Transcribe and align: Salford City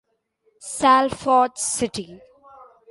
Salford 0.77 1.59
City 1.59 2.17